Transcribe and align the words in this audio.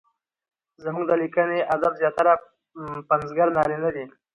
زموږ 0.83 1.03
د 1.07 1.11
ليکني 1.21 1.59
ادب 1.75 1.93
زياتره 2.01 2.33
پنځګر 3.09 3.47
نارينه 3.57 3.89
دي؛ 3.95 4.05